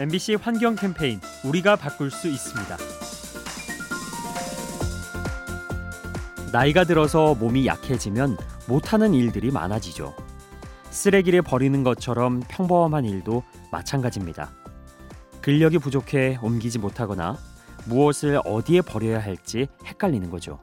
MBC 0.00 0.36
환경 0.36 0.76
캠페인 0.76 1.20
우리가 1.44 1.76
바꿀 1.76 2.10
수 2.10 2.26
있습니다. 2.26 2.74
나이가 6.50 6.84
들어서 6.84 7.34
몸이 7.34 7.66
약해지면 7.66 8.38
못하는 8.66 9.12
일들이 9.12 9.50
많아지죠. 9.50 10.14
쓰레기를 10.88 11.42
버리는 11.42 11.84
것처럼 11.84 12.40
평범한 12.48 13.04
일도 13.04 13.42
마찬가지입니다. 13.70 14.50
근력이 15.42 15.76
부족해 15.76 16.38
옮기지 16.40 16.78
못하거나 16.78 17.36
무엇을 17.84 18.40
어디에 18.46 18.80
버려야 18.80 19.20
할지 19.20 19.66
헷갈리는 19.84 20.30
거죠. 20.30 20.60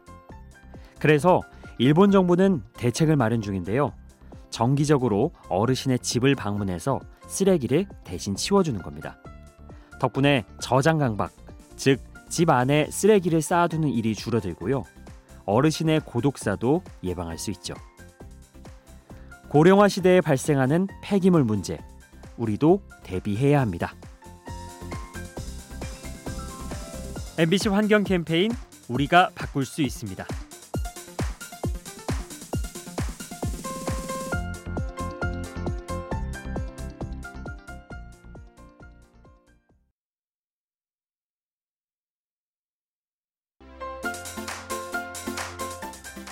그래서 0.98 1.42
일본 1.78 2.10
정부는 2.10 2.64
대책을 2.74 3.16
마련 3.16 3.44
중인데요. 3.44 3.94
정기적으로 4.50 5.32
어르신의 5.50 6.00
집을 6.00 6.36
방문해서 6.36 7.00
쓰레기를 7.28 7.88
대신 8.04 8.36
치워주는 8.36 8.82
겁니다. 8.82 9.18
덕분에 10.00 10.46
저장 10.60 10.98
강박, 10.98 11.32
즉 11.76 12.08
집 12.30 12.50
안에 12.50 12.90
쓰레기를 12.92 13.42
쌓아두는 13.42 13.90
일이 13.90 14.14
줄어들고요. 14.14 14.84
어르신의 15.46 16.02
고독사도 16.02 16.84
예방할 17.04 17.38
수 17.38 17.52
있죠. 17.52 17.74
고령화 19.50 19.88
시대에 19.88 20.20
발생하는 20.20 20.88
폐기물 21.02 21.44
문제, 21.46 21.80
우리도 22.36 22.82
대비해야 23.04 23.62
합니다. 23.62 23.96
MBC 27.38 27.70
환경 27.70 28.04
캠페인 28.04 28.52
우리가 28.90 29.30
바꿀 29.36 29.66
수 29.66 29.82
있습니다. 29.82 30.26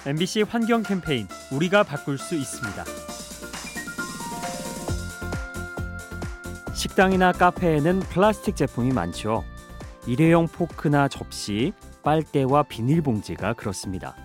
MBC 0.08 0.44
환경 0.44 0.84
캠페인 0.84 1.28
우리가 1.52 1.82
바꿀 1.82 2.20
수 2.20 2.36
있습니다. 2.36 2.84
식당이나 6.76 7.32
카페에는 7.32 8.02
플라스틱 8.02 8.56
제품이 8.56 8.94
많죠. 8.94 9.44
일회용 10.06 10.48
포크나 10.48 11.08
접시, 11.08 11.74
빨대와 12.04 12.64
비닐봉지가 12.64 13.54
그렇습니다. 13.54 14.16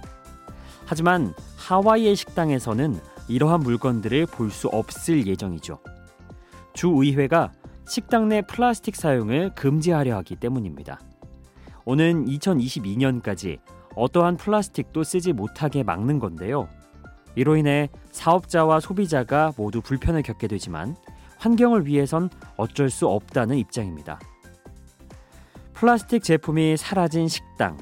하지만 0.84 1.32
하와이의 1.56 2.14
식당에서는 2.14 3.00
이러한 3.28 3.60
물건들을 3.60 4.26
볼 4.26 4.50
수 4.50 4.68
없을 4.68 5.26
예정이죠. 5.26 5.78
주 6.74 6.88
의회가 6.88 7.52
식당 7.88 8.28
내 8.28 8.42
플라스틱 8.42 8.96
사용을 8.96 9.54
금지하려 9.54 10.14
하기 10.18 10.36
때문입니다. 10.36 11.00
오는 11.86 12.26
2022년까지 12.26 13.60
어떠한 14.00 14.38
플라스틱도 14.38 15.04
쓰지 15.04 15.32
못하게 15.32 15.82
막는 15.82 16.18
건데요. 16.18 16.68
이로 17.36 17.56
인해 17.56 17.88
사업자와 18.10 18.80
소비자가 18.80 19.52
모두 19.56 19.80
불편을 19.80 20.22
겪게 20.22 20.48
되지만 20.48 20.96
환경을 21.38 21.86
위해선 21.86 22.30
어쩔 22.56 22.90
수 22.90 23.06
없다는 23.06 23.56
입장입니다. 23.56 24.18
플라스틱 25.74 26.22
제품이 26.22 26.76
사라진 26.76 27.28
식당, 27.28 27.78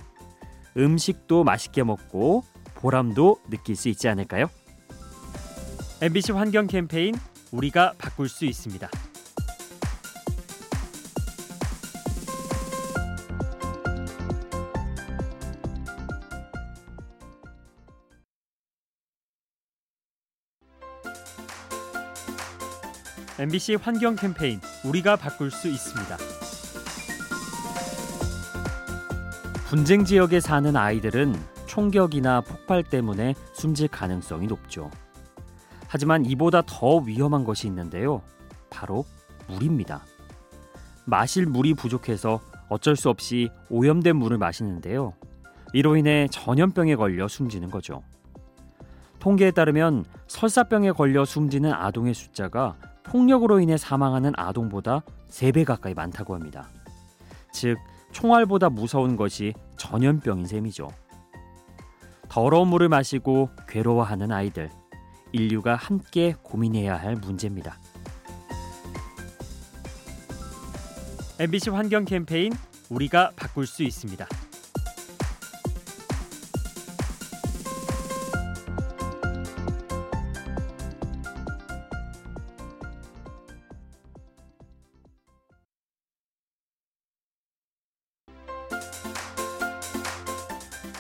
음식도 0.77 1.45
맛있게 1.45 1.83
먹고 1.83 2.43
보람도 2.75 3.39
느낄 3.51 3.75
수 3.75 3.89
있지 3.89 4.09
않을까요? 4.09 4.47
MBC 6.01 6.33
환경 6.33 6.67
캠페인 6.69 7.15
우리가 7.51 7.95
바꿀 7.99 8.29
수 8.29 8.45
있습니다. 8.45 8.89
MBC 23.41 23.77
환경 23.77 24.17
캠페인 24.17 24.61
우리가 24.85 25.15
바꿀 25.15 25.53
수 25.53 25.69
있습니다. 25.69 26.17
분쟁 29.69 30.05
지역에 30.05 30.41
사는 30.41 30.75
아이들은 30.75 31.37
총격이나 31.67 32.41
폭발 32.41 32.83
때문에 32.83 33.37
숨질 33.53 33.87
가능성이 33.87 34.49
높죠. 34.49 34.91
하지만 35.87 36.27
이보다 36.27 36.63
더 36.67 36.97
위험한 36.97 37.45
것이 37.45 37.69
있는데요. 37.69 38.23
바로 38.71 39.05
물입니다. 39.47 40.05
마실 41.05 41.47
물이 41.47 41.75
부족해서 41.75 42.41
어쩔 42.69 42.97
수 42.97 43.09
없이 43.09 43.51
오염된 43.71 44.17
물을 44.17 44.37
마시는데요. 44.37 45.15
이로 45.75 45.97
인해 45.97 46.27
전염병에 46.33 46.97
걸려 46.97 47.29
숨지는 47.29 47.71
거죠. 47.71 48.03
통계에 49.21 49.53
따르면 49.53 50.07
설사병에 50.27 50.91
걸려 50.91 51.25
숨지는 51.25 51.73
아동의 51.73 52.15
숫자가 52.15 52.77
폭력으로 53.09 53.61
인해 53.61 53.77
사망하는 53.77 54.33
아동보다 54.37 55.03
3배 55.31 55.65
가까이 55.65 55.95
많다고 55.95 56.35
합니다. 56.35 56.69
즉, 57.53 57.79
총알보다 58.13 58.69
무서운 58.71 59.17
것이 59.17 59.55
전염병인 59.77 60.47
셈이죠. 60.47 60.89
더러운 62.29 62.69
물을 62.69 62.89
마시고 62.89 63.51
괴로워하는 63.69 64.31
아이들. 64.33 64.71
인류가 65.33 65.75
함께 65.75 66.35
고민해야 66.43 66.97
할 66.97 67.17
문제입니다. 67.17 67.79
MBC 71.39 71.71
환경 71.71 72.05
캠페인 72.05 72.53
우리가 72.91 73.33
바꿀 73.37 73.67
수 73.67 73.83
있습니다. 73.83 74.27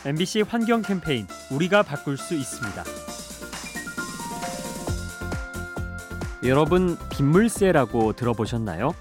MBC 0.08 0.40
환경 0.40 0.80
캠페인 0.80 1.26
우리가 1.50 1.82
바꿀 1.82 2.16
수 2.16 2.34
있습니다. 2.34 2.82
여러분 6.44 6.96
빗물세라고 7.10 8.14
들어보셨나요? 8.14 8.94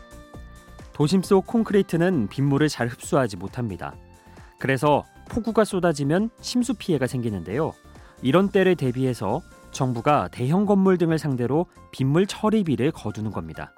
도심 0.91 1.21
속 1.21 1.47
콘크리트는 1.47 2.27
빗물을 2.27 2.67
잘 2.67 2.89
흡수하지 2.89 3.37
못합니다. 3.37 3.95
그래서 4.59 5.05
폭우가 5.29 5.63
쏟아지면 5.63 6.29
심수 6.41 6.73
피해가 6.73 7.07
생기는데요. 7.07 7.71
이런 8.21 8.49
때를 8.49 8.75
대비해서 8.75 9.41
정부가 9.71 10.27
대형 10.27 10.65
건물 10.65 10.97
등을 10.97 11.19
상대로 11.19 11.67
빗물 11.93 12.27
처리비를 12.27 12.91
거두는 12.91 13.31
겁니다. 13.31 13.73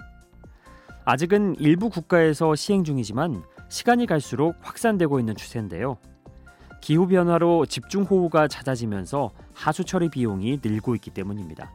아직은 1.06 1.57
일부 1.59 1.91
국가에서 1.91 2.56
시행 2.56 2.84
중이지만 2.84 3.44
시간이 3.69 4.07
갈수록 4.07 4.56
확산되고 4.61 5.19
있는 5.19 5.35
추세인데요. 5.35 6.00
기후 6.81 7.07
변화로 7.07 7.66
집중 7.66 8.03
호우가 8.03 8.47
잦아지면서 8.47 9.31
하수 9.53 9.84
처리 9.84 10.09
비용이 10.09 10.59
늘고 10.63 10.95
있기 10.95 11.12
때문입니다. 11.12 11.72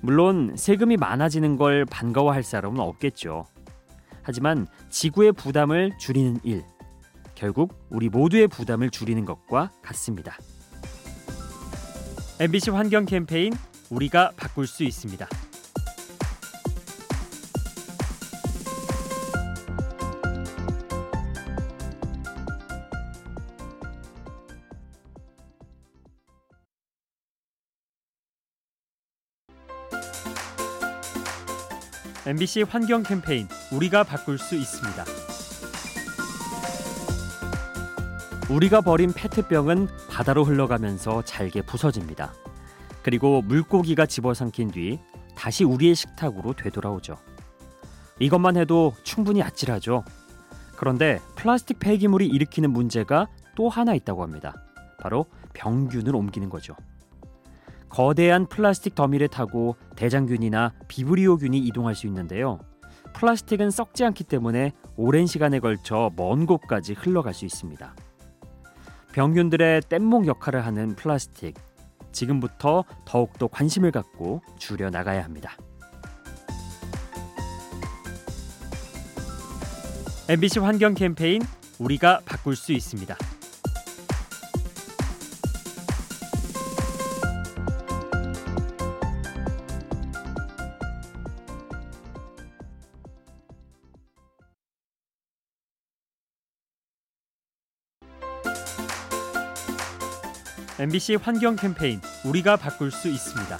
물론 0.00 0.54
세금이 0.56 0.96
많아지는 0.96 1.56
걸 1.56 1.84
반가워할 1.84 2.42
사람은 2.42 2.80
없겠죠. 2.80 3.46
하지만 4.22 4.66
지구의 4.88 5.32
부담을 5.32 5.92
줄이는 5.98 6.40
일, 6.42 6.64
결국 7.34 7.74
우리 7.90 8.08
모두의 8.08 8.48
부담을 8.48 8.90
줄이는 8.90 9.24
것과 9.24 9.70
같습니다. 9.82 10.36
MBC 12.38 12.70
환경 12.70 13.04
캠페인 13.04 13.52
우리가 13.90 14.32
바꿀 14.36 14.66
수 14.66 14.84
있습니다. 14.84 15.26
MBC 32.26 32.64
환경 32.68 33.02
캠페인 33.02 33.48
우리가 33.72 34.04
바꿀 34.04 34.36
수 34.36 34.54
있습니다. 34.54 35.04
우리가 38.50 38.82
버린 38.82 39.10
페트병은 39.14 39.88
바다로 40.10 40.44
흘러가면서 40.44 41.22
잘게 41.22 41.62
부서집니다. 41.62 42.34
그리고 43.02 43.40
물고기가 43.40 44.04
집어삼킨 44.04 44.70
뒤 44.70 44.98
다시 45.34 45.64
우리의 45.64 45.94
식탁으로 45.94 46.52
되돌아오죠. 46.52 47.16
이것만 48.18 48.58
해도 48.58 48.94
충분히 49.02 49.42
아찔하죠. 49.42 50.04
그런데 50.76 51.20
플라스틱 51.36 51.78
폐기물이 51.78 52.26
일으키는 52.26 52.70
문제가 52.70 53.28
또 53.56 53.70
하나 53.70 53.94
있다고 53.94 54.22
합니다. 54.22 54.54
바로 55.00 55.24
병균을 55.54 56.14
옮기는 56.14 56.50
거죠. 56.50 56.76
거대한 57.90 58.46
플라스틱 58.46 58.94
더미를 58.94 59.28
타고 59.28 59.76
대장균이나 59.96 60.72
비브리오균이 60.88 61.58
이동할 61.58 61.94
수 61.94 62.06
있는데요. 62.06 62.58
플라스틱은 63.12 63.70
썩지 63.70 64.04
않기 64.04 64.24
때문에 64.24 64.72
오랜 64.96 65.26
시간에 65.26 65.58
걸쳐 65.58 66.10
먼 66.16 66.46
곳까지 66.46 66.94
흘러갈 66.94 67.34
수 67.34 67.44
있습니다. 67.44 67.94
병균들의 69.12 69.82
뗏목 69.88 70.26
역할을 70.26 70.64
하는 70.64 70.94
플라스틱. 70.94 71.54
지금부터 72.12 72.84
더욱더 73.04 73.48
관심을 73.48 73.90
갖고 73.90 74.40
줄여 74.58 74.90
나가야 74.90 75.24
합니다. 75.24 75.56
MBC 80.28 80.60
환경 80.60 80.94
캠페인 80.94 81.42
우리가 81.80 82.20
바꿀 82.24 82.54
수 82.54 82.72
있습니다. 82.72 83.16
MBC 100.80 101.16
환경 101.16 101.56
캠페인 101.56 102.00
우리가 102.24 102.56
바꿀 102.56 102.90
수 102.90 103.08
있습니다. 103.08 103.58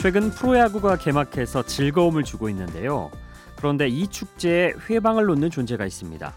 최근 0.00 0.30
프로야구가 0.30 0.96
개막해서 0.96 1.64
즐거움을 1.64 2.24
주고 2.24 2.48
있는데요. 2.48 3.10
그런데 3.56 3.86
이 3.86 4.08
축제에 4.08 4.72
회방을 4.88 5.26
놓는 5.26 5.50
존재가 5.50 5.84
있습니다. 5.84 6.34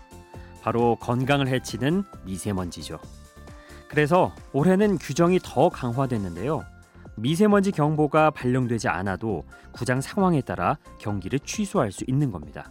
바로 0.61 0.97
건강을 0.97 1.47
해치는 1.47 2.03
미세먼지죠. 2.25 2.99
그래서 3.87 4.35
올해는 4.51 4.97
규정이 4.97 5.39
더 5.41 5.69
강화됐는데요. 5.69 6.65
미세먼지 7.15 7.71
경보가 7.71 8.31
발령되지 8.31 8.89
않아도 8.89 9.45
구장 9.71 10.01
상황에 10.01 10.41
따라 10.41 10.77
경기를 10.99 11.39
취소할 11.39 11.93
수 11.93 12.03
있는 12.07 12.29
겁니다. 12.29 12.69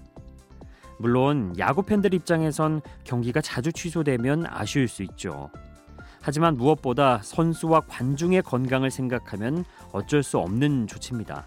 물론 0.99 1.55
야구 1.59 1.83
팬들 1.83 2.15
입장에선 2.15 2.81
경기가 3.05 3.41
자주 3.41 3.73
취소되면 3.73 4.47
아쉬울 4.49 4.89
수 4.89 5.03
있죠. 5.03 5.51
하지만 6.21 6.55
무엇보다 6.55 7.21
선수와 7.23 7.83
관중의 7.83 8.43
건강을 8.43 8.91
생각하면 8.91 9.65
어쩔 9.93 10.23
수 10.23 10.39
없는 10.39 10.87
조치입니다. 10.87 11.47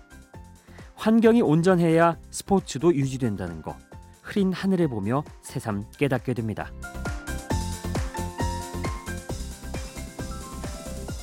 환경이 0.96 1.42
온전해야 1.42 2.18
스포츠도 2.30 2.94
유지된다는 2.96 3.62
거. 3.62 3.76
흐린 4.22 4.54
하늘을 4.54 4.88
보며 4.88 5.24
새삼 5.42 5.86
깨닫게 5.98 6.34
됩니다. 6.34 6.72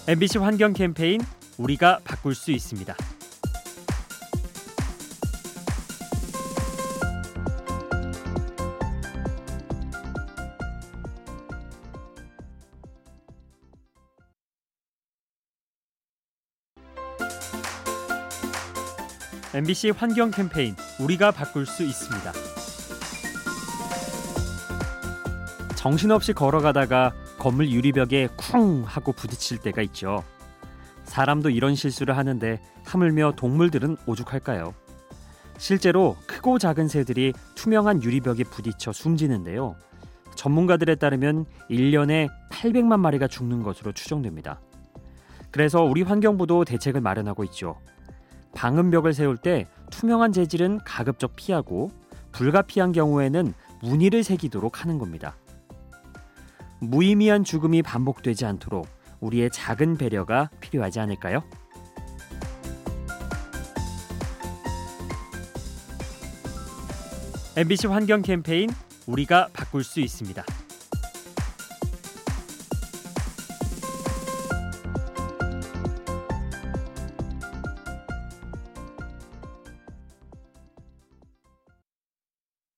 MBC 0.08 0.38
환경 0.38 0.73
캠페인 0.73 1.20
우리가 1.58 2.00
바꿀 2.05 2.34
수 2.34 2.52
있습니다. 2.52 2.94
MBC 19.56 19.88
환경 19.96 20.30
캠페인 20.30 20.76
우리가 21.00 21.30
바꿀 21.30 21.64
수 21.64 21.82
있습니다. 21.82 22.30
정신없이 25.76 26.34
걸어가다가 26.34 27.14
건물 27.38 27.70
유리벽에 27.70 28.28
쿵 28.36 28.82
하고 28.84 29.12
부딪힐 29.12 29.56
때가 29.56 29.80
있죠. 29.80 30.22
사람도 31.04 31.48
이런 31.48 31.74
실수를 31.74 32.18
하는데 32.18 32.60
하물며 32.84 33.32
동물들은 33.36 33.96
오죽할까요? 34.04 34.74
실제로 35.56 36.18
크고 36.26 36.58
작은 36.58 36.88
새들이 36.88 37.32
투명한 37.54 38.02
유리벽에 38.02 38.44
부딪혀 38.44 38.92
숨지는데요. 38.92 39.74
전문가들에 40.34 40.96
따르면 40.96 41.46
1년에 41.70 42.28
800만 42.50 43.00
마리가 43.00 43.26
죽는 43.26 43.62
것으로 43.62 43.92
추정됩니다. 43.92 44.60
그래서 45.50 45.80
우리 45.80 46.02
환경부도 46.02 46.66
대책을 46.66 47.00
마련하고 47.00 47.42
있죠. 47.44 47.78
방음벽을 48.56 49.12
세울 49.12 49.36
때 49.36 49.66
투명한 49.90 50.32
재질은 50.32 50.80
가급적 50.84 51.36
피하고 51.36 51.90
불가피한 52.32 52.92
경우에는 52.92 53.52
무늬를 53.82 54.24
새기도록 54.24 54.82
하는 54.82 54.98
겁니다. 54.98 55.36
무의미한 56.80 57.44
죽음이 57.44 57.82
반복되지 57.82 58.46
않도록 58.46 58.88
우리의 59.20 59.50
작은 59.50 59.98
배려가 59.98 60.50
필요하지 60.60 61.00
않을까요? 61.00 61.42
MBC 67.56 67.86
환경 67.86 68.22
캠페인 68.22 68.70
우리가 69.06 69.48
바꿀 69.52 69.84
수 69.84 70.00
있습니다. 70.00 70.44